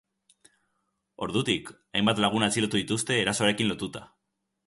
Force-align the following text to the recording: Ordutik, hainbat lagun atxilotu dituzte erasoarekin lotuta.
Ordutik, 1.25 1.69
hainbat 1.99 2.23
lagun 2.25 2.47
atxilotu 2.47 2.81
dituzte 2.81 3.21
erasoarekin 3.27 3.73
lotuta. 3.73 4.05